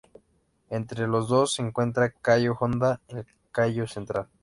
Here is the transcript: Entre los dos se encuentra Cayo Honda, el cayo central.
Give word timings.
Entre 0.71 1.05
los 1.07 1.27
dos 1.27 1.53
se 1.53 1.61
encuentra 1.61 2.09
Cayo 2.09 2.57
Honda, 2.59 2.99
el 3.09 3.23
cayo 3.51 3.85
central. 3.85 4.27